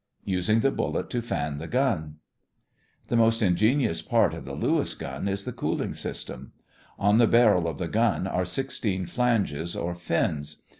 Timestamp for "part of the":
4.01-4.55